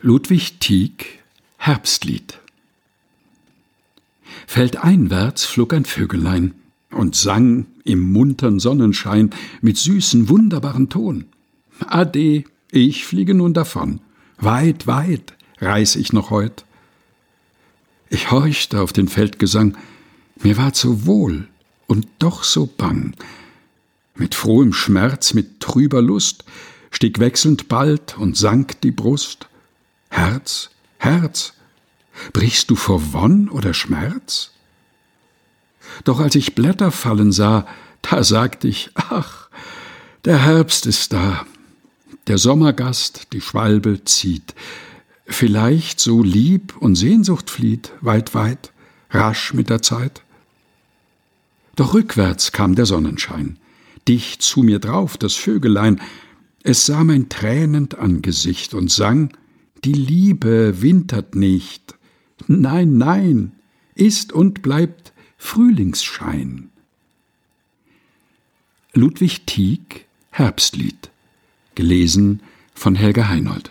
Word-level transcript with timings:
Ludwig 0.00 0.60
Tieck 0.60 1.18
Herbstlied 1.56 2.38
Feldeinwärts 4.46 5.44
flog 5.44 5.74
ein 5.74 5.84
Vögelein 5.84 6.54
und 6.92 7.16
sang 7.16 7.66
im 7.82 8.12
muntern 8.12 8.60
Sonnenschein 8.60 9.30
mit 9.60 9.76
süßen, 9.76 10.28
wunderbaren 10.28 10.88
Ton. 10.88 11.24
Ade, 11.84 12.44
ich 12.70 13.06
fliege 13.06 13.34
nun 13.34 13.54
davon, 13.54 14.00
weit, 14.36 14.86
weit 14.86 15.34
reis 15.58 15.96
ich 15.96 16.12
noch 16.12 16.30
heut. 16.30 16.64
Ich 18.08 18.30
horchte 18.30 18.80
auf 18.80 18.92
den 18.92 19.08
Feldgesang, 19.08 19.76
mir 20.44 20.56
ward 20.56 20.76
so 20.76 21.06
wohl 21.06 21.48
und 21.88 22.06
doch 22.20 22.44
so 22.44 22.66
bang. 22.66 23.16
Mit 24.14 24.36
frohem 24.36 24.72
Schmerz, 24.74 25.34
mit 25.34 25.58
trüber 25.58 26.00
Lust 26.00 26.44
stieg 26.92 27.18
wechselnd 27.18 27.66
bald 27.66 28.16
und 28.16 28.36
sank 28.36 28.80
die 28.82 28.92
Brust. 28.92 29.48
Herz, 30.08 30.70
Herz, 30.98 31.54
brichst 32.32 32.70
du 32.70 32.76
vor 32.76 33.12
Wonn 33.12 33.48
oder 33.48 33.74
Schmerz? 33.74 34.52
Doch 36.04 36.20
als 36.20 36.34
ich 36.34 36.54
Blätter 36.54 36.90
fallen 36.90 37.32
sah, 37.32 37.66
da 38.02 38.22
sagt 38.22 38.64
ich, 38.64 38.90
ach, 38.94 39.48
der 40.24 40.44
Herbst 40.44 40.86
ist 40.86 41.12
da, 41.12 41.46
der 42.26 42.38
Sommergast 42.38 43.32
die 43.32 43.40
Schwalbe 43.40 44.04
zieht, 44.04 44.54
vielleicht 45.26 46.00
so 46.00 46.22
Lieb 46.22 46.76
und 46.76 46.96
Sehnsucht 46.96 47.50
flieht, 47.50 47.92
weit, 48.00 48.34
weit, 48.34 48.72
rasch 49.10 49.54
mit 49.54 49.70
der 49.70 49.82
Zeit. 49.82 50.22
Doch 51.76 51.94
rückwärts 51.94 52.52
kam 52.52 52.74
der 52.74 52.86
Sonnenschein, 52.86 53.58
dicht 54.06 54.42
zu 54.42 54.62
mir 54.62 54.78
drauf 54.78 55.16
das 55.16 55.34
Vögelein, 55.34 56.00
es 56.64 56.86
sah 56.86 57.04
mein 57.04 57.28
tränend 57.28 57.98
Angesicht 57.98 58.74
und 58.74 58.90
sang, 58.90 59.32
die 59.84 59.92
Liebe 59.92 60.82
wintert 60.82 61.34
nicht. 61.34 61.94
Nein, 62.46 62.98
nein, 62.98 63.52
ist 63.94 64.32
und 64.32 64.62
bleibt 64.62 65.12
Frühlingsschein. 65.36 66.70
Ludwig 68.92 69.46
Tieck 69.46 70.06
Herbstlied 70.30 71.10
gelesen 71.74 72.40
von 72.74 72.94
Helga 72.94 73.28
Heinold 73.28 73.70